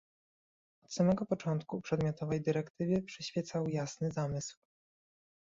Od 0.83 0.93
samego 0.93 1.25
początku 1.25 1.81
przedmiotowej 1.81 2.41
dyrektywie 2.41 3.01
przyświecał 3.01 3.67
jasny 3.67 4.11
zamysł 4.11 4.57